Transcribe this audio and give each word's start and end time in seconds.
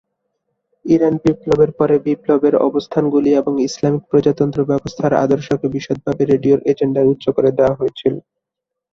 Iran 0.85 1.15
বিপ্লবের 1.23 1.71
পরে, 1.79 1.95
বিপ্লবের 2.05 2.55
অবস্থানগুলি 2.67 3.31
এবং 3.35 3.53
ইসলামিক 3.67 4.03
প্রজাতন্ত্র 4.09 4.59
ব্যবস্থার 4.69 5.13
আদর্শকে 5.23 5.67
বিশদভাবে 5.75 6.23
রেডিওর 6.25 6.59
এজেন্ডায় 6.71 7.09
উচ্চ 7.13 7.25
করে 7.37 7.49
দেওয়া 7.57 7.77
হয়েছিল। 7.79 8.13